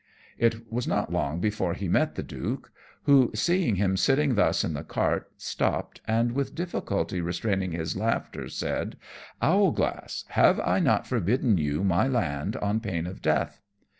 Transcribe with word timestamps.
_]It 0.39 0.71
was 0.73 0.87
not 0.87 1.13
long 1.13 1.39
before 1.39 1.75
he 1.75 1.87
met 1.87 2.15
the 2.15 2.23
Duke, 2.23 2.71
who, 3.03 3.29
seeing 3.35 3.75
him 3.75 3.95
sitting 3.95 4.33
thus 4.33 4.63
in 4.63 4.73
the 4.73 4.83
cart, 4.83 5.31
stopped, 5.37 6.01
and, 6.07 6.31
with 6.31 6.55
difficulty 6.55 7.21
restraining 7.21 7.73
his 7.73 7.95
laughter, 7.95 8.49
said, 8.49 8.97
"Owlglass, 9.43 10.25
have 10.29 10.59
I 10.59 10.79
not 10.79 11.05
forbidden 11.05 11.59
you 11.59 11.83
my 11.83 12.07
land 12.07 12.55
on 12.55 12.79
pain 12.79 13.05
of 13.05 13.21
death?" 13.21 13.61